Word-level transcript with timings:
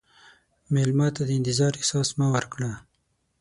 مېلمه 0.73 1.07
ته 1.15 1.21
د 1.27 1.31
انتظار 1.39 1.71
احساس 1.77 2.07
مه 2.17 2.27
ورکړه. 2.35 2.71